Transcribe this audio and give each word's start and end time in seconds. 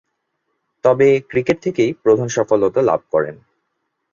তবে, 0.85 1.21
ক্রিকেট 1.29 1.57
থেকেই 1.61 1.91
প্রধান 1.93 2.27
সফলতা 2.27 2.81
লাভ 2.81 3.01
করেন। 3.11 3.35